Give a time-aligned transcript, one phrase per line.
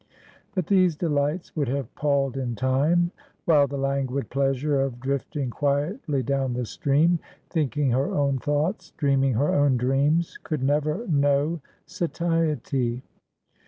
[0.55, 3.11] But these delights would have palled in time;
[3.45, 7.19] while the languid pleasure of drift ing quietly down the stream,
[7.51, 13.03] thinking her own thoughts, dream ing her own dreams, could never know satiety.